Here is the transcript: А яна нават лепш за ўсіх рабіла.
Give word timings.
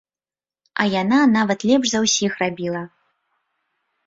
А 0.83 0.85
яна 1.01 1.19
нават 1.37 1.67
лепш 1.73 1.87
за 1.93 1.99
ўсіх 2.05 2.31
рабіла. 2.41 2.83